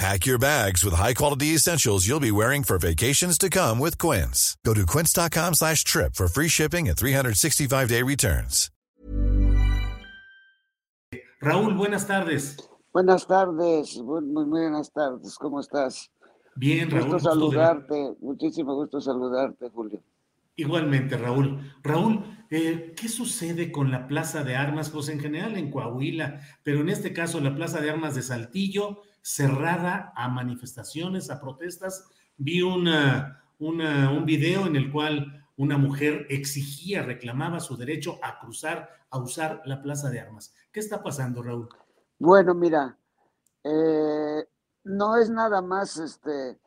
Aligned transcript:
Pack 0.00 0.24
your 0.24 0.38
bags 0.38 0.82
with 0.82 0.94
high-quality 0.94 1.48
essentials 1.48 2.08
you'll 2.08 2.20
be 2.20 2.30
wearing 2.30 2.64
for 2.64 2.78
vacations 2.78 3.36
to 3.36 3.50
come 3.50 3.78
with 3.78 3.98
Quince. 3.98 4.56
Go 4.64 4.72
to 4.72 4.86
quince.com 4.86 5.52
slash 5.52 5.84
trip 5.84 6.14
for 6.14 6.26
free 6.26 6.48
shipping 6.48 6.88
and 6.88 6.96
365-day 6.96 8.02
returns. 8.02 8.70
Raúl, 11.42 11.76
buenas 11.76 12.06
tardes. 12.06 12.56
Buenas 12.94 13.26
tardes, 13.26 13.98
muy, 13.98 14.22
muy 14.22 14.46
buenas 14.46 14.90
tardes, 14.90 15.36
¿cómo 15.36 15.60
estás? 15.60 16.08
Bien, 16.56 16.90
Raúl. 16.90 17.10
Gusto 17.10 17.30
saludarte, 17.30 18.14
muchísimo 18.22 18.76
gusto 18.76 19.02
saludarte, 19.02 19.68
Julio. 19.68 20.02
Igualmente, 20.56 21.18
Raúl. 21.18 21.74
Raúl, 21.82 22.24
eh, 22.48 22.94
¿qué 22.96 23.08
sucede 23.10 23.70
con 23.70 23.90
la 23.90 24.08
Plaza 24.08 24.44
de 24.44 24.56
Armas? 24.56 24.88
Pues 24.88 25.10
en 25.10 25.20
general 25.20 25.58
en 25.58 25.70
Coahuila, 25.70 26.40
pero 26.62 26.80
en 26.80 26.88
este 26.88 27.12
caso 27.12 27.38
la 27.40 27.54
Plaza 27.54 27.82
de 27.82 27.90
Armas 27.90 28.14
de 28.14 28.22
Saltillo, 28.22 29.02
cerrada 29.22 30.12
a 30.16 30.28
manifestaciones, 30.28 31.30
a 31.30 31.40
protestas. 31.40 32.08
Vi 32.36 32.62
una, 32.62 33.44
un 33.58 34.24
video 34.24 34.66
en 34.66 34.76
el 34.76 34.90
cual 34.90 35.46
una 35.56 35.76
mujer 35.76 36.26
exigía, 36.30 37.02
reclamaba 37.02 37.60
su 37.60 37.76
derecho 37.76 38.18
a 38.22 38.38
cruzar, 38.40 38.88
a 39.10 39.18
usar 39.18 39.62
la 39.66 39.82
Plaza 39.82 40.10
de 40.10 40.20
Armas. 40.20 40.54
¿Qué 40.72 40.80
está 40.80 41.02
pasando, 41.02 41.42
Raúl? 41.42 41.68
Bueno, 42.18 42.54
mira, 42.54 42.96
eh, 43.64 44.44
no 44.84 45.16
es 45.16 45.28
nada 45.28 45.60
más 45.60 45.98
este 45.98 46.58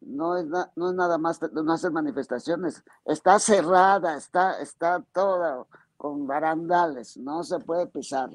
no 0.00 0.36
es, 0.36 0.46
no 0.46 0.90
es 0.90 0.94
nada 0.94 1.18
más 1.18 1.40
no 1.52 1.72
hacer 1.72 1.90
manifestaciones, 1.90 2.82
está 3.04 3.38
cerrada, 3.38 4.16
está, 4.16 4.60
está 4.60 5.02
toda 5.12 5.66
con 5.96 6.26
barandales, 6.26 7.16
no 7.16 7.42
se 7.42 7.58
puede 7.58 7.86
pisar. 7.86 8.30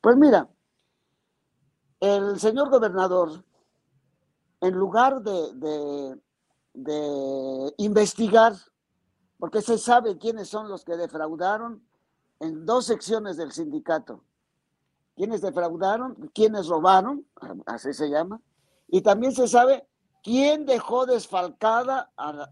Pues 0.00 0.16
mira, 0.16 0.48
el 2.02 2.38
señor 2.38 2.68
gobernador, 2.68 3.44
en 4.60 4.74
lugar 4.74 5.22
de, 5.22 6.18
de, 6.74 7.74
investigar, 7.78 8.54
porque 9.38 9.62
se 9.62 9.78
sabe 9.78 10.18
quiénes 10.18 10.48
son 10.48 10.68
los 10.68 10.84
que 10.84 10.96
defraudaron 10.96 11.82
en 12.40 12.66
dos 12.66 12.86
secciones 12.86 13.36
del 13.36 13.52
sindicato, 13.52 14.22
quiénes 15.16 15.40
defraudaron, 15.40 16.14
quiénes 16.34 16.68
robaron, 16.68 17.26
así 17.66 17.94
se 17.94 18.10
llama, 18.10 18.40
y 18.88 19.00
también 19.00 19.32
se 19.32 19.48
sabe 19.48 19.86
¿Quién 20.22 20.66
dejó 20.66 21.04
desfalcada 21.04 22.12
al, 22.16 22.48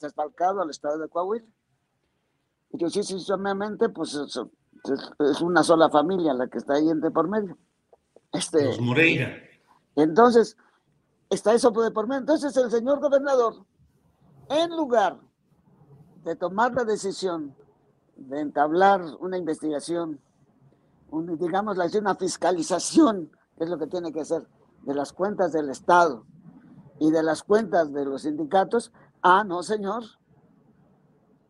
desfalcado 0.00 0.62
al 0.62 0.70
estado 0.70 0.98
de 0.98 1.08
Coahuila? 1.08 1.46
Entonces, 2.70 3.06
simplemente, 3.06 3.90
pues 3.90 4.14
es, 4.14 5.40
una 5.42 5.62
sola 5.62 5.90
familia 5.90 6.32
la 6.32 6.48
que 6.48 6.56
está 6.56 6.74
ahí 6.74 6.90
de 6.94 7.10
por 7.10 7.28
medio. 7.28 7.58
Este, 8.32 8.64
Los 8.64 8.80
Moreira. 8.80 9.34
Entonces, 9.96 10.56
está 11.30 11.54
eso 11.54 11.70
de 11.70 11.90
por 11.90 12.06
medio. 12.06 12.20
Entonces, 12.20 12.56
el 12.56 12.70
señor 12.70 13.00
gobernador, 13.00 13.64
en 14.48 14.70
lugar 14.70 15.18
de 16.24 16.36
tomar 16.36 16.72
la 16.74 16.84
decisión 16.84 17.54
de 18.16 18.40
entablar 18.40 19.02
una 19.20 19.36
investigación, 19.36 20.20
un, 21.10 21.38
digamos, 21.38 21.76
una 21.94 22.14
fiscalización, 22.14 23.30
que 23.56 23.64
es 23.64 23.70
lo 23.70 23.78
que 23.78 23.86
tiene 23.86 24.12
que 24.12 24.20
hacer, 24.20 24.46
de 24.82 24.94
las 24.94 25.12
cuentas 25.12 25.52
del 25.52 25.70
Estado, 25.70 26.24
y 26.98 27.10
de 27.10 27.22
las 27.22 27.42
cuentas 27.42 27.92
de 27.92 28.04
los 28.04 28.22
sindicatos, 28.22 28.92
ah, 29.22 29.42
no, 29.44 29.62
señor. 29.62 30.04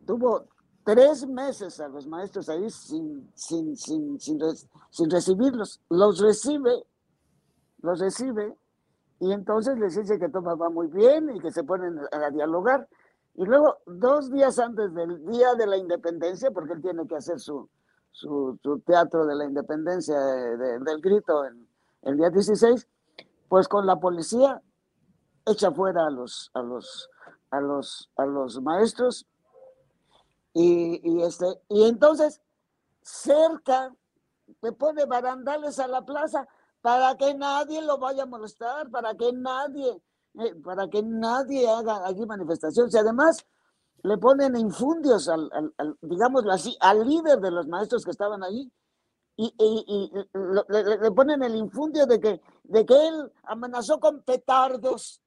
Tuvo 0.05 0.45
tres 0.83 1.25
meses 1.27 1.79
a 1.79 1.87
los 1.87 2.07
maestros 2.07 2.49
ahí 2.49 2.69
sin, 2.69 3.31
sin, 3.35 3.75
sin, 3.75 4.19
sin, 4.19 5.09
recibirlos. 5.09 5.81
Los 5.89 6.19
recibe, 6.19 6.85
los 7.81 7.99
recibe, 7.99 8.55
y 9.19 9.31
entonces 9.31 9.77
les 9.77 9.95
dice 9.95 10.19
que 10.19 10.29
todo 10.29 10.57
va 10.57 10.69
muy 10.69 10.87
bien 10.87 11.35
y 11.35 11.39
que 11.39 11.51
se 11.51 11.63
ponen 11.63 11.99
a 12.11 12.29
dialogar. 12.31 12.87
Y 13.35 13.45
luego, 13.45 13.77
dos 13.85 14.31
días 14.31 14.59
antes 14.59 14.93
del 14.93 15.25
Día 15.25 15.55
de 15.55 15.65
la 15.65 15.77
Independencia, 15.77 16.51
porque 16.51 16.73
él 16.73 16.81
tiene 16.81 17.07
que 17.07 17.15
hacer 17.15 17.39
su, 17.39 17.69
su, 18.11 18.59
teatro 18.85 19.25
de 19.25 19.35
la 19.35 19.45
independencia 19.45 20.19
del 20.19 21.01
grito 21.01 21.45
en, 21.45 21.67
el 22.03 22.17
día 22.17 22.29
16, 22.29 22.87
pues 23.47 23.67
con 23.67 23.85
la 23.85 23.95
policía 23.97 24.61
echa 25.45 25.71
fuera 25.71 26.07
a 26.07 26.09
los, 26.09 26.51
a 26.53 26.61
los, 26.61 27.09
a 27.49 27.61
los, 27.61 28.09
a 28.17 28.25
los 28.25 28.61
maestros 28.61 29.25
y, 30.53 31.21
este, 31.23 31.45
y 31.69 31.83
entonces 31.85 32.41
cerca 33.01 33.93
le 34.61 34.71
pone 34.71 35.05
barandales 35.05 35.79
a 35.79 35.87
la 35.87 36.05
plaza 36.05 36.47
para 36.81 37.17
que 37.17 37.33
nadie 37.33 37.81
lo 37.81 37.97
vaya 37.97 38.23
a 38.23 38.27
molestar, 38.27 38.89
para 38.89 39.15
que 39.15 39.31
nadie, 39.33 40.01
eh, 40.39 40.55
para 40.63 40.89
que 40.89 41.01
nadie 41.01 41.67
haga 41.69 42.05
allí 42.05 42.25
manifestaciones. 42.25 42.93
Y 42.93 42.97
además 42.97 43.45
le 44.03 44.17
ponen 44.17 44.55
infundios 44.55 45.29
al, 45.29 45.49
al, 45.77 45.97
digámoslo 46.01 46.51
así, 46.51 46.75
al 46.79 47.07
líder 47.07 47.39
de 47.39 47.51
los 47.51 47.67
maestros 47.67 48.03
que 48.03 48.11
estaban 48.11 48.43
allí. 48.43 48.71
Y, 49.35 50.11
le, 50.69 51.11
ponen 51.11 51.41
el 51.41 51.55
infundio 51.55 52.05
de 52.05 52.19
que, 52.19 52.41
de 52.63 52.85
que 52.85 53.07
él 53.07 53.31
amenazó 53.43 53.99
con 53.99 54.21
petardos 54.21 55.23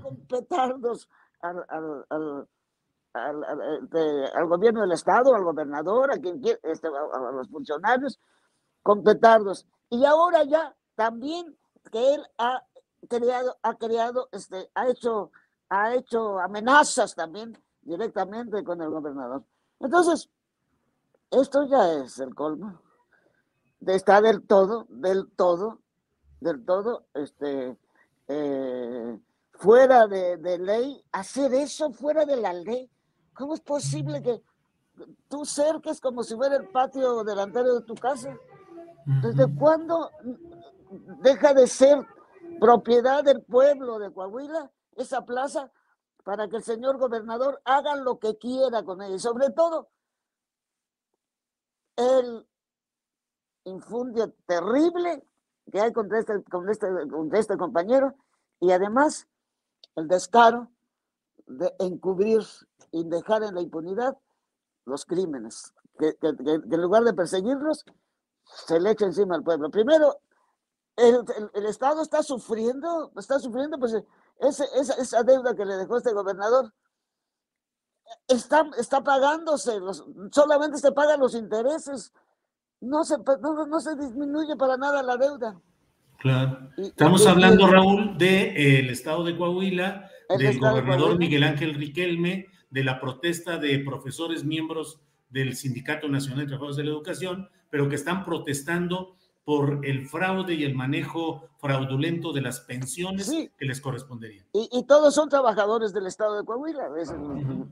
con 0.00 0.16
petardos 0.26 1.08
al, 1.40 2.48
al, 3.14 4.46
gobierno 4.46 4.82
del 4.82 4.92
Estado, 4.92 5.34
al 5.34 5.44
gobernador, 5.44 6.12
a 6.12 6.18
quien 6.18 6.42
este, 6.62 6.88
a, 6.88 7.32
los 7.32 7.48
funcionarios, 7.48 8.18
con. 8.82 9.02
Y 9.90 10.04
ahora 10.04 10.44
ya 10.44 10.74
también 10.94 11.56
que 11.90 12.14
él 12.14 12.26
ha 12.38 12.64
creado, 13.08 13.56
ha 13.62 13.74
creado, 13.74 14.28
este, 14.32 14.70
ha 14.74 14.88
hecho, 14.88 15.30
ha 15.68 15.94
hecho 15.94 16.38
amenazas 16.40 17.14
también 17.14 17.56
directamente 17.82 18.64
con 18.64 18.80
el 18.80 18.90
gobernador. 18.90 19.44
Entonces, 19.80 20.30
esto 21.30 21.64
ya 21.64 21.92
es 21.94 22.18
el 22.18 22.34
colmo. 22.34 22.80
Está 23.86 24.20
del 24.20 24.46
todo, 24.46 24.86
del 24.88 25.30
todo, 25.34 25.80
del 26.40 26.64
todo, 26.64 27.06
este, 27.14 27.76
eh, 28.28 29.18
fuera 29.54 30.06
de, 30.06 30.58
ley, 30.58 31.04
hacer 31.12 31.54
eso 31.54 31.92
fuera 31.92 32.24
de 32.24 32.36
la 32.36 32.52
ley. 32.52 32.90
¿Cómo 33.34 33.54
es 33.54 33.60
posible 33.60 34.22
que 34.22 34.42
tú 35.28 35.44
cerques 35.44 36.00
como 36.00 36.22
si 36.22 36.36
fuera 36.36 36.56
el 36.56 36.68
patio 36.68 37.24
delantero 37.24 37.74
de 37.74 37.82
tu 37.82 37.94
casa? 37.94 38.36
¿Desde 39.22 39.52
cuándo 39.54 40.10
deja 41.22 41.54
de 41.54 41.66
ser 41.66 42.06
propiedad 42.60 43.24
del 43.24 43.42
pueblo 43.42 43.98
de 43.98 44.12
Coahuila 44.12 44.70
esa 44.96 45.24
plaza 45.24 45.72
para 46.24 46.48
que 46.48 46.56
el 46.56 46.62
señor 46.62 46.98
gobernador 46.98 47.60
haga 47.64 47.96
lo 47.96 48.18
que 48.18 48.36
quiera 48.36 48.82
con 48.84 49.02
ella? 49.02 49.16
Y 49.16 49.18
sobre 49.18 49.50
todo, 49.50 49.88
el 51.96 52.46
infundio 53.64 54.32
terrible 54.46 55.24
que 55.70 55.80
hay 55.80 55.92
contra 55.92 56.18
este, 56.18 56.34
este, 56.70 57.08
contra 57.08 57.38
este 57.38 57.56
compañero 57.56 58.14
y 58.60 58.72
además 58.72 59.28
el 59.96 60.08
descaro 60.08 60.71
de 61.46 61.72
encubrir 61.78 62.42
y 62.90 63.04
dejar 63.04 63.42
en 63.42 63.54
la 63.54 63.60
impunidad 63.60 64.16
los 64.84 65.04
crímenes, 65.04 65.72
que, 65.98 66.16
en 66.20 66.82
lugar 66.82 67.04
de 67.04 67.14
perseguirlos, 67.14 67.84
se 68.44 68.80
le 68.80 68.90
echa 68.90 69.06
encima 69.06 69.36
al 69.36 69.42
pueblo. 69.42 69.70
Primero, 69.70 70.18
el, 70.96 71.66
Estado 71.66 72.02
está 72.02 72.22
sufriendo, 72.22 73.12
está 73.16 73.38
sufriendo, 73.38 73.78
pues 73.78 73.96
esa, 74.40 74.64
esa, 75.00 75.22
deuda 75.22 75.54
que 75.54 75.64
le 75.64 75.76
dejó 75.76 75.96
este 75.96 76.12
gobernador 76.12 76.72
está, 78.28 78.68
está 78.78 79.02
pagándose, 79.02 79.72
solamente 80.30 80.78
se 80.78 80.92
pagan 80.92 81.20
los 81.20 81.34
intereses, 81.34 82.12
no 82.80 83.04
se, 83.04 83.16
no, 83.18 83.80
se 83.80 83.96
disminuye 83.96 84.56
para 84.56 84.76
nada 84.76 85.02
la 85.02 85.16
deuda. 85.16 85.60
Claro. 86.18 86.70
Estamos 86.76 87.26
hablando, 87.26 87.66
Raúl, 87.66 88.16
del 88.16 88.56
el 88.56 88.90
estado 88.90 89.24
de 89.24 89.36
Coahuila, 89.36 90.08
del 90.38 90.58
gobernador 90.58 91.18
Miguel 91.18 91.44
Ángel 91.44 91.74
Riquelme, 91.74 92.48
de 92.70 92.84
la 92.84 93.00
protesta 93.00 93.58
de 93.58 93.78
profesores 93.80 94.44
miembros 94.44 95.00
del 95.30 95.56
Sindicato 95.56 96.08
Nacional 96.08 96.40
de 96.40 96.46
Trabajadores 96.46 96.76
de 96.76 96.84
la 96.84 96.90
Educación, 96.90 97.48
pero 97.70 97.88
que 97.88 97.96
están 97.96 98.24
protestando 98.24 99.16
por 99.44 99.84
el 99.84 100.06
fraude 100.06 100.54
y 100.54 100.64
el 100.64 100.74
manejo 100.74 101.48
fraudulento 101.58 102.32
de 102.32 102.42
las 102.42 102.60
pensiones 102.60 103.30
que 103.58 103.64
les 103.64 103.80
corresponderían. 103.80 104.46
Y, 104.52 104.84
todos 104.86 105.14
son 105.14 105.28
trabajadores 105.28 105.92
del 105.92 106.06
Estado 106.06 106.36
de 106.36 106.44
Coahuila, 106.44 106.88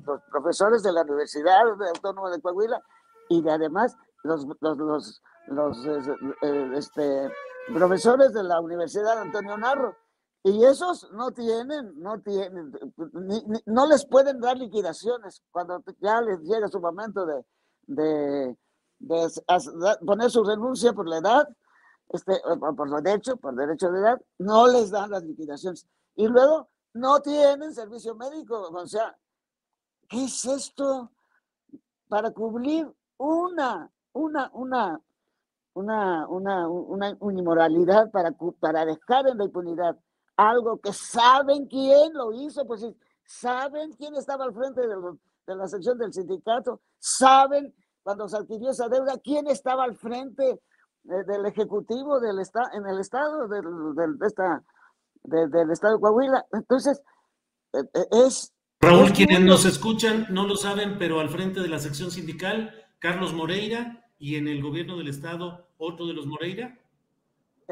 los 0.04 0.20
profesores 0.30 0.82
de 0.82 0.92
la 0.92 1.02
Universidad 1.02 1.60
Autónoma 1.94 2.30
de 2.30 2.40
Coahuila 2.40 2.82
y 3.28 3.46
además 3.48 3.96
los, 4.24 4.46
los, 4.60 5.22
los, 5.46 5.86
eh, 5.86 6.72
este, 6.74 7.30
profesores 7.72 8.32
de 8.32 8.42
la 8.42 8.60
Universidad 8.60 9.20
Antonio 9.20 9.56
Narro. 9.56 9.96
Y 10.42 10.64
esos 10.64 11.10
no 11.12 11.32
tienen, 11.32 12.00
no 12.00 12.18
tienen, 12.20 12.72
no 13.66 13.86
les 13.86 14.06
pueden 14.06 14.40
dar 14.40 14.56
liquidaciones 14.56 15.42
cuando 15.50 15.82
ya 16.00 16.22
les 16.22 16.40
llega 16.40 16.68
su 16.68 16.80
momento 16.80 17.26
de, 17.26 17.44
de, 17.86 18.56
poner 20.06 20.30
su 20.30 20.42
renuncia 20.42 20.94
por 20.94 21.06
la 21.06 21.18
edad, 21.18 21.48
este, 22.08 22.40
por 22.58 23.02
derecho, 23.02 23.36
por 23.36 23.54
derecho 23.54 23.90
de 23.90 24.00
edad, 24.00 24.20
no 24.38 24.66
les 24.66 24.90
dan 24.90 25.10
las 25.10 25.22
liquidaciones. 25.24 25.86
Y 26.16 26.26
luego 26.26 26.70
no 26.94 27.20
tienen 27.20 27.74
servicio 27.74 28.14
médico. 28.14 28.70
O 28.70 28.86
sea, 28.86 29.16
¿qué 30.08 30.24
es 30.24 30.44
esto? 30.46 31.10
Para 32.08 32.30
cubrir 32.30 32.90
una, 33.18 33.90
una, 34.12 34.50
una, 34.54 35.00
una, 35.74 36.28
una, 36.28 36.68
una, 36.68 37.10
inmoralidad 37.20 38.10
para, 38.10 38.34
para 38.58 38.86
dejar 38.86 39.28
en 39.28 39.38
la 39.38 39.44
impunidad 39.44 39.98
algo 40.48 40.80
que 40.80 40.92
saben 40.92 41.66
quién 41.66 42.14
lo 42.14 42.32
hizo, 42.32 42.66
pues 42.66 42.86
saben 43.24 43.92
quién 43.92 44.14
estaba 44.14 44.44
al 44.44 44.54
frente 44.54 44.80
de, 44.80 44.96
de 45.46 45.54
la 45.54 45.68
sección 45.68 45.98
del 45.98 46.12
sindicato, 46.12 46.80
saben 46.98 47.74
cuando 48.02 48.28
se 48.28 48.36
adquirió 48.36 48.70
esa 48.70 48.88
deuda 48.88 49.18
quién 49.18 49.46
estaba 49.46 49.84
al 49.84 49.96
frente 49.96 50.60
del 51.02 51.46
ejecutivo 51.46 52.20
del 52.20 52.38
en 52.72 52.86
el 52.86 53.00
estado 53.00 53.48
del, 53.48 53.64
del, 53.94 54.18
de 54.18 54.26
esta, 54.26 54.62
del 55.22 55.70
estado 55.70 55.94
de 55.94 56.00
Coahuila. 56.00 56.46
Entonces, 56.52 57.02
e, 57.72 57.78
e, 57.78 58.26
es... 58.26 58.52
Raúl, 58.80 59.12
quienes 59.12 59.40
nos 59.40 59.64
escuchan 59.66 60.26
no 60.30 60.46
lo 60.46 60.56
saben, 60.56 60.98
pero 60.98 61.20
al 61.20 61.28
frente 61.28 61.60
de 61.60 61.68
la 61.68 61.78
sección 61.78 62.10
sindical, 62.10 62.74
Carlos 62.98 63.34
Moreira, 63.34 64.06
y 64.18 64.36
en 64.36 64.48
el 64.48 64.62
gobierno 64.62 64.96
del 64.98 65.08
estado, 65.08 65.68
otro 65.78 66.06
de 66.06 66.14
los 66.14 66.26
Moreira. 66.26 66.78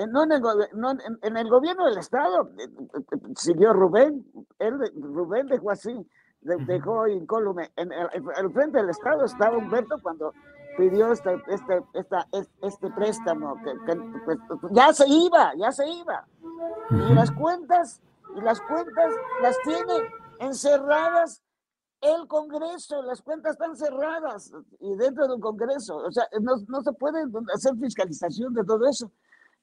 No, 0.06 0.24
en 0.24 0.32
el, 0.32 0.42
no, 0.74 0.90
en, 1.22 1.36
el 1.36 1.48
gobierno 1.48 1.86
del 1.86 1.98
estado 1.98 2.50
eh, 2.58 2.68
eh, 2.68 3.18
siguió 3.36 3.72
Rubén, 3.72 4.24
él, 4.58 4.78
Rubén 4.94 5.46
dejó 5.46 5.70
así, 5.72 6.06
dejó 6.40 7.08
incólume. 7.08 7.72
En 7.76 7.90
el, 7.92 8.52
frente 8.52 8.78
del 8.78 8.90
estado 8.90 9.24
estaba 9.24 9.56
Humberto 9.56 9.96
cuando 10.02 10.32
pidió 10.76 11.12
este, 11.12 11.42
este, 11.48 11.82
esta, 11.94 12.26
este 12.62 12.90
préstamo, 12.90 13.56
que, 13.64 13.96
pues, 14.24 14.38
ya 14.70 14.92
se 14.92 15.08
iba, 15.08 15.52
ya 15.56 15.72
se 15.72 15.88
iba. 15.88 16.26
Y 16.90 17.14
las 17.14 17.32
cuentas, 17.32 18.00
y 18.36 18.40
las 18.40 18.60
cuentas 18.60 19.14
las 19.42 19.56
tiene 19.64 20.10
encerradas 20.38 21.42
el 22.00 22.28
Congreso, 22.28 23.02
las 23.02 23.22
cuentas 23.22 23.52
están 23.52 23.76
cerradas 23.76 24.52
y 24.78 24.94
dentro 24.94 25.26
de 25.26 25.34
un 25.34 25.40
Congreso, 25.40 25.96
o 25.96 26.12
sea, 26.12 26.28
no, 26.40 26.52
no 26.68 26.80
se 26.80 26.92
puede 26.92 27.24
hacer 27.52 27.74
fiscalización 27.76 28.54
de 28.54 28.64
todo 28.64 28.86
eso. 28.86 29.10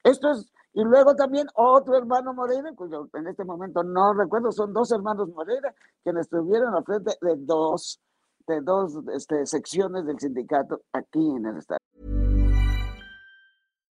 Esto 0.06 0.30
es, 0.30 0.46
y 0.72 0.84
luego 0.84 1.16
también 1.16 1.48
otro 1.54 1.98
hermano 1.98 2.32
Moreira, 2.32 2.72
cuyo 2.76 3.08
en 3.14 3.26
este 3.26 3.44
momento 3.44 3.82
no 3.82 4.14
recuerdo, 4.14 4.52
son 4.52 4.72
dos 4.72 4.92
hermanos 4.92 5.28
Moreira, 5.34 5.74
quienes 6.04 6.26
estuvieron 6.26 6.74
al 6.74 6.84
frente 6.84 7.10
de 7.20 7.34
dos 7.38 7.98
de 8.46 8.60
dos 8.60 8.92
este, 9.12 9.44
secciones 9.46 10.06
del 10.06 10.20
sindicato 10.20 10.80
aquí 10.92 11.18
en 11.18 11.46
el 11.46 11.56
estado. 11.58 11.80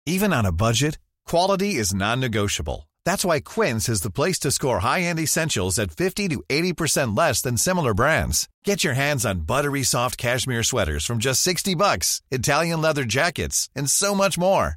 Even 0.06 0.32
on 0.32 0.46
a 0.46 0.52
budget, 0.52 0.98
quality 1.28 1.74
is 1.74 1.92
non-negotiable. 1.92 2.88
That's 3.04 3.24
why 3.24 3.40
Quince 3.40 3.88
is 3.88 4.02
the 4.02 4.10
place 4.10 4.38
to 4.40 4.52
score 4.52 4.78
high-end 4.78 5.18
essentials 5.18 5.80
at 5.80 5.90
50 5.90 6.28
to 6.28 6.44
80% 6.48 7.18
less 7.18 7.40
than 7.40 7.56
similar 7.56 7.92
brands. 7.92 8.48
Get 8.64 8.84
your 8.84 8.94
hands 8.94 9.26
on 9.26 9.40
buttery 9.40 9.82
soft 9.82 10.16
cashmere 10.16 10.62
sweaters 10.62 11.04
from 11.04 11.18
just 11.18 11.42
60 11.42 11.74
bucks, 11.74 12.22
Italian 12.30 12.80
leather 12.80 13.02
jackets, 13.02 13.68
and 13.74 13.90
so 13.90 14.14
much 14.14 14.38
more. 14.38 14.76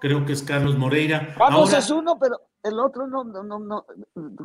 creo 0.00 0.24
que 0.24 0.32
es 0.32 0.42
Carlos 0.42 0.76
Moreira. 0.76 1.34
Carlos 1.36 1.72
es 1.72 1.90
uno, 1.90 2.18
pero 2.18 2.40
el 2.62 2.78
otro 2.78 3.06
no, 3.06 3.24
no, 3.24 3.42
no, 3.42 3.58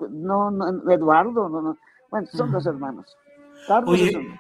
no, 0.10 0.52
no, 0.52 0.92
Eduardo, 0.92 1.50
no, 1.50 1.62
no. 1.62 1.78
Bueno, 2.10 2.28
son 2.32 2.52
dos 2.52 2.66
hermanos. 2.66 3.18
Carlos 3.68 3.92
Oye, 3.92 4.40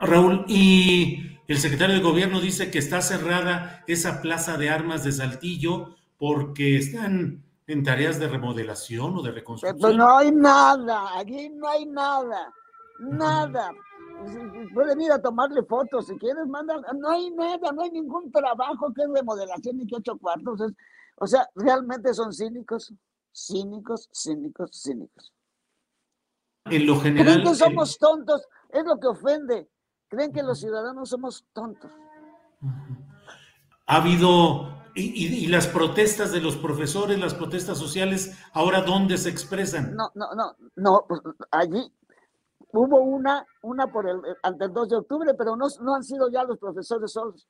Raúl, 0.00 0.44
y 0.48 1.38
el 1.48 1.58
secretario 1.58 1.96
de 1.96 2.02
gobierno 2.02 2.40
dice 2.40 2.70
que 2.70 2.78
está 2.78 3.00
cerrada 3.00 3.84
esa 3.86 4.20
plaza 4.20 4.56
de 4.56 4.70
armas 4.70 5.04
de 5.04 5.12
Saltillo 5.12 5.96
porque 6.18 6.76
están 6.76 7.42
en 7.66 7.82
tareas 7.82 8.18
de 8.18 8.28
remodelación 8.28 9.16
o 9.16 9.22
de 9.22 9.32
reconstrucción. 9.32 9.80
Pero 9.80 9.96
no 9.96 10.18
hay 10.18 10.32
nada, 10.32 11.18
aquí 11.18 11.48
no 11.48 11.68
hay 11.68 11.86
nada, 11.86 12.52
nada 13.00 13.72
pueden 14.72 15.00
ir 15.00 15.12
a 15.12 15.20
tomarle 15.20 15.62
fotos 15.62 16.06
si 16.06 16.16
quieres, 16.16 16.46
mandan, 16.46 16.82
no 16.98 17.10
hay 17.10 17.30
nada, 17.30 17.72
no 17.72 17.82
hay 17.82 17.90
ningún 17.90 18.30
trabajo 18.30 18.92
que 18.94 19.02
es 19.02 19.08
remodelación 19.08 19.78
ni 19.78 19.86
que 19.86 19.96
ocho 19.96 20.16
cuartos. 20.18 20.60
o 21.16 21.26
sea, 21.26 21.48
realmente 21.54 22.12
son 22.14 22.32
cínicos, 22.32 22.92
cínicos, 23.34 24.08
cínicos, 24.12 24.70
cínicos. 24.72 25.32
En 26.66 26.86
lo 26.86 26.98
general. 27.00 27.34
Creen 27.34 27.48
que 27.48 27.54
somos 27.54 27.98
tontos, 27.98 28.46
es 28.70 28.84
lo 28.84 28.98
que 28.98 29.08
ofende. 29.08 29.68
Creen 30.08 30.32
que 30.32 30.42
los 30.42 30.60
ciudadanos 30.60 31.08
somos 31.08 31.44
tontos. 31.52 31.90
Ha 33.86 33.96
habido, 33.96 34.68
y, 34.94 35.44
y, 35.44 35.46
las 35.48 35.66
protestas 35.66 36.30
de 36.30 36.40
los 36.40 36.56
profesores, 36.56 37.18
las 37.18 37.34
protestas 37.34 37.78
sociales, 37.78 38.38
ahora 38.52 38.82
dónde 38.82 39.18
se 39.18 39.28
expresan? 39.30 39.96
No, 39.96 40.12
no, 40.14 40.34
no, 40.34 40.56
no, 40.76 41.04
pues, 41.08 41.20
allí 41.50 41.92
Hubo 42.72 43.00
una, 43.00 43.46
una 43.62 43.86
por 43.86 44.08
el, 44.08 44.20
ante 44.42 44.64
el 44.64 44.72
2 44.72 44.88
de 44.88 44.96
octubre, 44.96 45.34
pero 45.34 45.56
no, 45.56 45.66
no 45.80 45.94
han 45.94 46.02
sido 46.02 46.30
ya 46.30 46.42
los 46.44 46.58
profesores 46.58 47.12
solos. 47.12 47.46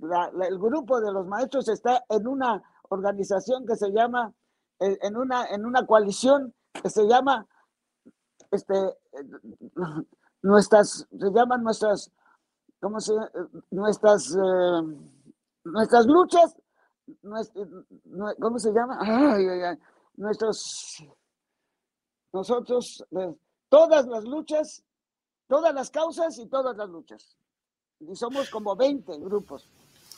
el 0.00 0.58
grupo 0.58 1.00
de 1.00 1.12
los 1.12 1.26
maestros 1.26 1.68
está 1.68 2.02
en 2.08 2.26
una 2.26 2.62
organización 2.88 3.66
que 3.66 3.76
se 3.76 3.90
llama, 3.92 4.32
eh, 4.80 4.98
en 5.02 5.16
una, 5.16 5.46
en 5.46 5.66
una 5.66 5.86
coalición 5.86 6.54
que 6.82 6.88
se 6.88 7.06
llama, 7.06 7.46
este, 8.50 8.74
nuestras, 10.42 11.06
se 11.10 11.30
llaman 11.32 11.62
nuestras, 11.62 12.10
¿cómo 12.80 12.98
se 12.98 13.12
Nuestras, 13.70 14.34
eh, 14.34 14.96
nuestras 15.64 16.06
luchas, 16.06 16.56
¿cómo 18.40 18.58
se 18.58 18.72
llama? 18.72 18.98
Nuestros, 20.16 21.04
nosotros, 22.32 23.04
todas 23.72 24.06
las 24.06 24.24
luchas 24.24 24.84
todas 25.52 25.74
las 25.74 25.90
causas 25.90 26.38
y 26.38 26.46
todas 26.46 26.74
las 26.78 26.88
luchas. 26.88 27.36
Y 28.00 28.16
somos 28.16 28.48
como 28.48 28.74
20 28.74 29.18
grupos. 29.18 29.68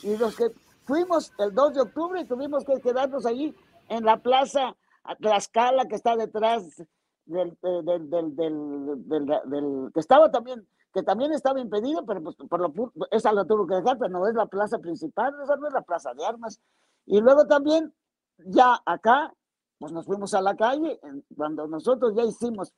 Y 0.01 0.17
los 0.17 0.37
que 0.37 0.55
fuimos 0.85 1.33
el 1.39 1.53
2 1.53 1.75
de 1.75 1.81
octubre 1.81 2.25
tuvimos 2.25 2.65
que 2.65 2.81
quedarnos 2.81 3.27
allí 3.27 3.53
en 3.89 4.05
la 4.05 4.17
plaza 4.17 4.77
Tlaxcala 5.21 5.87
que 5.87 5.97
está 5.97 6.15
detrás 6.15 6.83
del, 7.27 7.59
del, 7.63 8.11
del, 8.11 8.37
del, 8.37 9.91
que 9.93 9.99
estaba 10.01 10.31
también 10.31 10.67
que 10.93 11.03
también 11.03 11.33
estaba 11.33 11.59
impedido, 11.59 12.07
pero 12.07 12.23
pues 12.23 12.37
por 12.37 12.61
lo 12.61 12.93
esa 13.11 13.33
la 13.33 13.45
tuvo 13.45 13.67
que 13.67 13.75
dejar, 13.75 13.99
pero 13.99 14.11
no 14.11 14.29
es 14.29 14.35
la 14.37 14.47
plaza 14.47 14.79
principal, 14.79 15.35
esa 15.43 15.57
no 15.57 15.67
es 15.67 15.73
la 15.73 15.83
plaza 15.83 16.15
de 16.15 16.25
armas. 16.25 16.61
Y 17.07 17.21
luego 17.21 17.45
también, 17.49 17.93
ya 18.39 18.81
acá, 18.87 19.35
pues 19.81 19.91
nos 19.91 20.07
fuimos 20.07 20.33
a 20.35 20.41
la 20.41 20.55
calle, 20.55 21.01
cuando 21.37 21.67
nosotros 21.67 22.15
ya 22.15 22.23
hicimos 22.23 22.73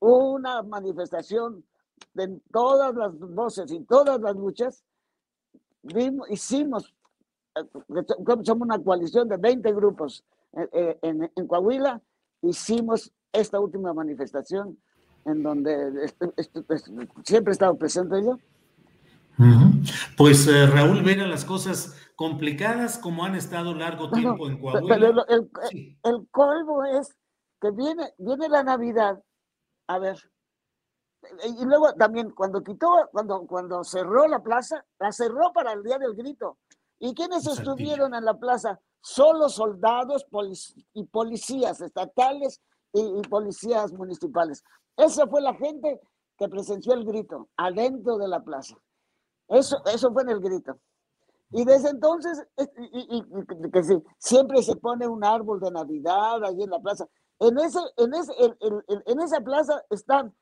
una 0.00 0.62
manifestación 0.62 1.64
de 2.12 2.40
todas 2.52 2.94
las 2.94 3.18
voces 3.18 3.70
y 3.72 3.80
todas 3.80 4.20
las 4.20 4.34
luchas, 4.34 4.84
vimos, 5.82 6.30
hicimos, 6.30 6.94
eh, 7.56 7.64
somos 8.44 8.66
una 8.66 8.82
coalición 8.82 9.28
de 9.28 9.36
20 9.36 9.72
grupos 9.72 10.24
eh, 10.52 10.68
eh, 10.72 10.98
en, 11.02 11.30
en 11.34 11.46
Coahuila, 11.46 12.00
hicimos 12.42 13.12
esta 13.32 13.58
última 13.58 13.92
manifestación 13.92 14.78
en 15.24 15.42
donde 15.42 16.12
siempre 17.24 17.50
he 17.50 17.54
estado 17.54 17.76
presente 17.76 18.22
yo. 18.22 18.38
Pues 20.16 20.46
eh, 20.46 20.66
Raúl 20.66 21.02
Vera, 21.02 21.26
las 21.26 21.44
cosas 21.44 21.96
complicadas 22.14 22.98
como 22.98 23.24
han 23.24 23.34
estado 23.34 23.74
largo 23.74 24.10
tiempo 24.10 24.48
en 24.48 24.58
Coahuila. 24.60 24.94
Pero 24.94 25.26
el, 25.28 25.50
el, 26.04 26.28
colmo 26.30 26.84
es 26.84 27.16
que 27.60 27.70
viene, 27.72 28.12
viene 28.18 28.48
la 28.48 28.62
Navidad, 28.62 29.20
a 29.86 29.98
ver, 29.98 30.18
y 31.44 31.64
luego 31.64 31.92
también 31.94 32.30
cuando 32.30 32.62
quitó, 32.62 33.08
cuando, 33.12 33.46
cuando 33.46 33.84
cerró 33.84 34.26
la 34.28 34.42
plaza, 34.42 34.84
la 34.98 35.12
cerró 35.12 35.52
para 35.52 35.72
el 35.72 35.82
día 35.82 35.98
del 35.98 36.14
grito. 36.14 36.58
¿Y 36.98 37.14
quiénes 37.14 37.46
estuvieron 37.46 38.14
en 38.14 38.24
la 38.24 38.34
plaza? 38.38 38.80
Solo 39.00 39.48
soldados 39.48 40.26
y 40.94 41.04
policías 41.04 41.80
estatales 41.80 42.60
y 42.92 43.22
policías 43.28 43.92
municipales. 43.92 44.62
Esa 44.96 45.26
fue 45.26 45.40
la 45.40 45.54
gente 45.54 46.00
que 46.38 46.48
presenció 46.48 46.94
el 46.94 47.04
grito 47.04 47.48
adentro 47.56 48.16
de 48.16 48.28
la 48.28 48.40
plaza. 48.40 48.76
Eso, 49.48 49.82
eso 49.86 50.12
fue 50.12 50.22
en 50.22 50.30
el 50.30 50.40
grito. 50.40 50.78
Y 51.50 51.64
desde 51.64 51.90
entonces, 51.90 52.46
y, 52.56 53.22
que 53.70 53.82
siempre 54.18 54.62
se 54.62 54.76
pone 54.76 55.06
un 55.06 55.24
árbol 55.24 55.60
de 55.60 55.70
Navidad 55.70 56.42
allí 56.44 56.62
en 56.62 56.70
la 56.70 56.80
plaza. 56.80 57.06
En, 57.44 57.58
ese, 57.58 57.78
en, 57.98 58.14
ese, 58.14 58.32
en, 59.06 59.20
esa 59.20 59.40
plaza 59.40 59.82
están, 59.90 60.34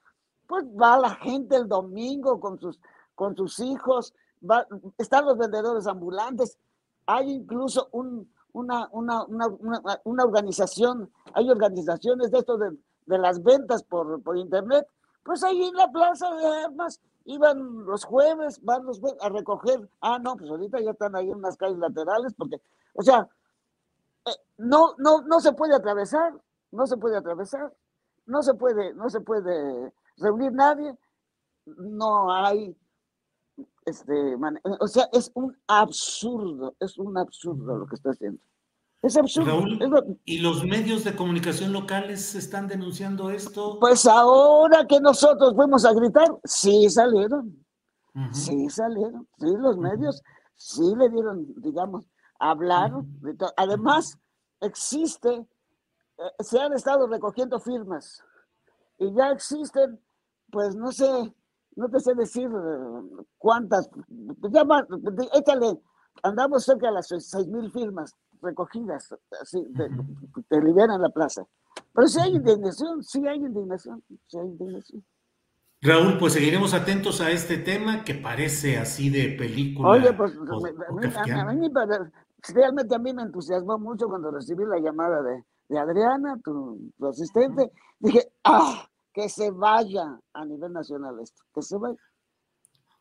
pues 0.46 0.64
va 0.66 0.98
la 0.98 1.16
gente 1.16 1.56
el 1.56 1.68
domingo 1.68 2.38
con 2.38 2.60
sus, 2.60 2.78
con 3.16 3.36
sus 3.36 3.58
hijos, 3.58 4.14
va, 4.48 4.66
están 4.98 5.24
los 5.24 5.36
vendedores 5.36 5.88
ambulantes, 5.88 6.58
hay 7.06 7.32
incluso 7.32 7.88
un, 7.90 8.30
una, 8.52 8.88
una, 8.92 9.24
una, 9.24 9.48
una, 10.04 10.24
organización, 10.24 11.10
hay 11.34 11.50
organizaciones 11.50 12.30
de 12.30 12.38
estos 12.38 12.60
de, 12.60 12.70
de 13.06 13.18
las 13.18 13.42
ventas 13.42 13.82
por, 13.82 14.22
por 14.22 14.38
internet, 14.38 14.86
pues 15.24 15.42
ahí 15.42 15.60
en 15.60 15.74
la 15.74 15.90
plaza 15.90 16.32
de 16.34 16.46
armas 16.46 17.00
iban 17.24 17.84
los 17.84 18.04
jueves, 18.04 18.62
van 18.62 18.84
los 18.84 19.00
jueves 19.00 19.20
a 19.22 19.28
recoger, 19.28 19.88
ah, 20.00 20.20
no, 20.20 20.36
pues 20.36 20.48
ahorita 20.48 20.80
ya 20.80 20.92
están 20.92 21.16
ahí 21.16 21.30
en 21.30 21.38
unas 21.38 21.56
calles 21.56 21.78
laterales, 21.78 22.32
porque, 22.36 22.60
o 22.94 23.02
sea, 23.02 23.28
eh, 24.26 24.36
no, 24.58 24.94
no, 24.98 25.22
no 25.22 25.40
se 25.40 25.52
puede 25.52 25.74
atravesar, 25.74 26.34
no 26.72 26.86
se 26.86 26.96
puede 26.96 27.16
atravesar, 27.16 27.72
no 28.26 28.42
se 28.42 28.54
puede, 28.54 28.94
no 28.94 29.08
se 29.08 29.20
puede 29.20 29.92
reunir 30.16 30.52
nadie, 30.52 30.96
no 31.66 32.32
hay, 32.32 32.76
este, 33.84 34.36
o 34.80 34.88
sea, 34.88 35.08
es 35.12 35.30
un 35.34 35.56
absurdo, 35.66 36.74
es 36.80 36.98
un 36.98 37.16
absurdo 37.16 37.78
lo 37.78 37.86
que 37.86 37.94
está 37.94 38.10
haciendo. 38.10 38.40
Es 39.02 39.16
absurdo. 39.16 39.64
¿y 40.24 40.38
los 40.38 40.64
medios 40.64 41.02
de 41.02 41.16
comunicación 41.16 41.72
locales 41.72 42.36
están 42.36 42.68
denunciando 42.68 43.30
esto? 43.30 43.78
Pues 43.80 44.06
ahora 44.06 44.86
que 44.86 45.00
nosotros 45.00 45.54
fuimos 45.56 45.84
a 45.84 45.92
gritar, 45.92 46.28
sí 46.44 46.88
salieron. 46.88 47.64
Sí 48.30 48.68
salieron. 48.70 49.26
Sí, 49.38 49.46
los 49.58 49.76
medios 49.76 50.22
sí 50.54 50.94
le 50.96 51.08
dieron, 51.08 51.52
digamos, 51.56 52.06
hablaron. 52.38 53.20
Además, 53.56 54.18
existe, 54.60 55.44
se 56.40 56.60
han 56.60 56.72
estado 56.72 57.06
recogiendo 57.06 57.58
firmas 57.60 58.22
y 58.98 59.12
ya 59.14 59.30
existen, 59.30 59.98
pues 60.50 60.76
no 60.76 60.92
sé, 60.92 61.34
no 61.76 61.88
te 61.88 62.00
sé 62.00 62.14
decir 62.14 62.48
eh, 62.48 63.24
cuántas, 63.38 63.90
llama, 64.50 64.86
échale, 65.34 65.78
andamos 66.22 66.64
cerca 66.64 66.88
de 66.88 66.92
las 66.92 67.08
seis 67.08 67.48
mil 67.48 67.70
firmas 67.70 68.14
recogidas, 68.40 69.14
así, 69.40 69.64
te, 70.48 70.60
liberan 70.60 71.00
la 71.00 71.10
plaza. 71.10 71.46
Pero 71.94 72.06
si 72.08 72.20
hay 72.20 72.34
indignación, 72.34 73.02
sí 73.02 73.26
hay 73.26 73.38
indignación, 73.38 74.02
sí 74.26 74.38
hay 74.38 74.46
indignación. 74.46 75.04
Raúl, 75.80 76.16
pues 76.18 76.34
seguiremos 76.34 76.74
atentos 76.74 77.20
a 77.20 77.30
este 77.30 77.58
tema 77.58 78.04
que 78.04 78.14
parece 78.14 78.78
así 78.78 79.10
de 79.10 79.36
película. 79.36 79.88
Oye, 79.90 80.12
pues 80.12 80.32
a, 80.36 81.52
mí, 81.52 81.70
realmente 82.54 82.94
a 82.94 82.98
mí 82.98 83.12
me 83.12 83.22
entusiasmó 83.22 83.78
mucho 83.78 84.06
cuando 84.06 84.30
recibí 84.30 84.64
la 84.64 84.78
llamada 84.78 85.22
de, 85.22 85.44
de 85.72 85.78
Adriana, 85.78 86.38
tu, 86.44 86.92
tu 86.98 87.06
asistente. 87.06 87.70
Dije, 87.98 88.28
ah, 88.44 88.86
que 89.12 89.28
se 89.28 89.50
vaya 89.50 90.18
a 90.32 90.44
nivel 90.44 90.72
nacional 90.72 91.18
esto, 91.20 91.42
que 91.54 91.62
se 91.62 91.76
vaya. 91.78 91.98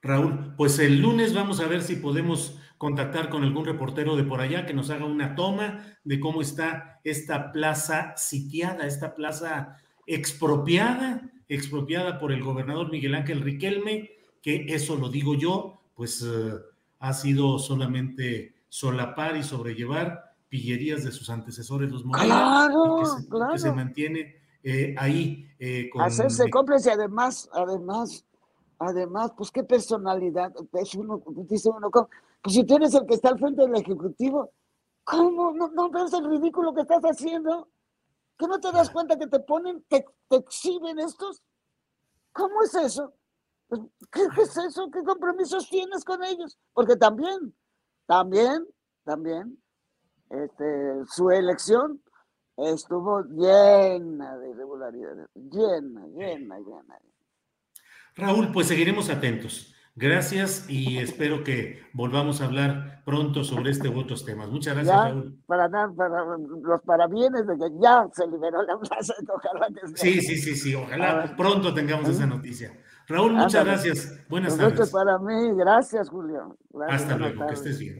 Raúl, 0.01 0.55
pues 0.57 0.79
el 0.79 1.01
lunes 1.01 1.33
vamos 1.33 1.59
a 1.59 1.67
ver 1.67 1.83
si 1.83 1.97
podemos 1.97 2.57
contactar 2.77 3.29
con 3.29 3.43
algún 3.43 3.65
reportero 3.65 4.15
de 4.15 4.23
por 4.23 4.41
allá 4.41 4.65
que 4.65 4.73
nos 4.73 4.89
haga 4.89 5.05
una 5.05 5.35
toma 5.35 5.85
de 6.03 6.19
cómo 6.19 6.41
está 6.41 6.99
esta 7.03 7.51
plaza 7.51 8.13
sitiada, 8.17 8.87
esta 8.87 9.13
plaza 9.13 9.77
expropiada, 10.07 11.29
expropiada 11.47 12.19
por 12.19 12.31
el 12.31 12.43
gobernador 12.43 12.89
Miguel 12.89 13.13
Ángel 13.13 13.41
Riquelme, 13.41 14.09
que 14.41 14.65
eso 14.69 14.95
lo 14.95 15.09
digo 15.09 15.35
yo, 15.35 15.81
pues 15.93 16.23
eh, 16.23 16.53
ha 16.99 17.13
sido 17.13 17.59
solamente 17.59 18.55
solapar 18.69 19.37
y 19.37 19.43
sobrellevar 19.43 20.30
pillerías 20.51 21.03
de 21.03 21.11
sus 21.11 21.31
antecesores, 21.31 21.89
los 21.89 22.05
Morales, 22.05 23.25
que, 23.53 23.57
se, 23.57 23.71
mantiene 23.71 24.35
eh, 24.61 24.93
ahí. 24.99 25.49
Eh, 25.57 25.89
Hacerse 25.97 26.47
cómplice, 26.51 26.91
además, 26.91 27.49
además 27.51 28.25
Además, 28.83 29.31
pues 29.37 29.51
qué 29.51 29.63
personalidad. 29.63 30.51
Es 30.73 30.95
uno, 30.95 31.21
dice 31.47 31.69
uno, 31.69 31.91
pues 31.91 32.55
si 32.55 32.63
tú 32.63 32.77
eres 32.77 32.95
el 32.95 33.05
que 33.05 33.13
está 33.13 33.29
al 33.29 33.37
frente 33.37 33.61
del 33.61 33.75
Ejecutivo, 33.75 34.53
¿cómo 35.03 35.53
no, 35.53 35.69
no 35.69 35.91
ves 35.91 36.11
el 36.13 36.27
ridículo 36.27 36.73
que 36.73 36.81
estás 36.81 37.03
haciendo? 37.03 37.69
¿Que 38.39 38.47
no 38.47 38.59
te 38.59 38.71
das 38.71 38.89
cuenta 38.89 39.19
que 39.19 39.27
te 39.27 39.39
ponen, 39.39 39.85
te, 39.87 40.03
te 40.27 40.35
exhiben 40.35 40.97
estos? 40.97 41.43
¿Cómo 42.33 42.63
es 42.63 42.73
eso? 42.73 43.13
Pues, 43.67 43.81
¿qué, 44.11 44.23
es 44.41 44.57
eso? 44.57 44.89
¿Qué 44.89 45.03
compromisos 45.03 45.69
tienes 45.69 46.03
con 46.03 46.23
ellos? 46.23 46.57
Porque 46.73 46.95
también, 46.95 47.55
también, 48.07 48.65
también, 49.03 49.60
este, 50.31 51.05
su 51.07 51.29
elección 51.31 52.01
estuvo 52.57 53.23
llena 53.23 54.37
de 54.37 54.49
irregularidades, 54.49 55.27
llena, 55.35 56.05
llena, 56.07 56.59
llena. 56.59 56.99
Raúl, 58.15 58.51
pues 58.51 58.67
seguiremos 58.67 59.09
atentos. 59.09 59.73
Gracias 59.93 60.69
y 60.69 60.99
espero 60.99 61.43
que 61.43 61.81
volvamos 61.93 62.39
a 62.39 62.45
hablar 62.45 63.03
pronto 63.03 63.43
sobre 63.43 63.71
este 63.71 63.89
u 63.89 63.99
otros 63.99 64.23
temas. 64.23 64.49
Muchas 64.49 64.73
gracias, 64.73 64.95
Raúl. 64.95 65.37
Para, 65.45 65.69
para 65.69 66.37
los 66.37 66.81
parabienes 66.83 67.45
de 67.45 67.57
que 67.57 67.69
ya 67.81 68.07
se 68.13 68.25
liberó 68.27 68.63
la 68.63 68.77
plaza, 68.79 69.13
ojalá 69.27 69.67
que 69.67 69.87
Sí, 69.95 70.21
sí, 70.21 70.37
sí, 70.37 70.55
sí, 70.55 70.75
ojalá 70.75 71.33
pronto 71.35 71.73
tengamos 71.73 72.07
esa 72.07 72.25
noticia. 72.25 72.71
Raúl, 73.07 73.33
muchas 73.33 73.65
gracias. 73.65 74.27
Buenas 74.29 74.57
tardes. 74.57 74.89
para 74.91 75.19
mí, 75.19 75.51
gracias, 75.55 76.07
Julio. 76.09 76.57
Hasta 76.87 77.17
luego, 77.17 77.45
que 77.47 77.53
estés 77.53 77.79
bien. 77.79 77.99